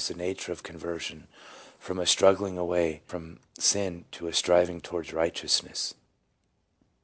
[0.03, 1.27] 293 the nature of conversion
[1.77, 5.93] from a struggling away from sin to a striving towards righteousness.